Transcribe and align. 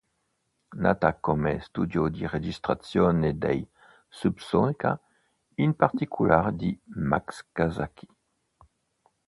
Nata 0.77 1.13
come 1.19 1.59
studio 1.59 2.07
di 2.07 2.25
registrazione 2.25 3.37
dei 3.37 3.63
Subsonica, 4.09 4.99
in 5.57 5.75
particolare 5.75 6.55
di 6.55 6.75
Max 6.95 7.45
Casacci. 7.51 8.07